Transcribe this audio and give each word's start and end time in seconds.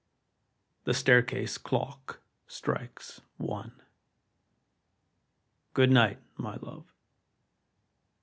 The 0.85 0.95
staircase 0.95 1.59
clock 1.59 2.21
strikes 2.47 3.21
one. 3.37 3.83
Good 5.75 5.91
night, 5.91 6.17
my 6.37 6.55
love! 6.55 6.91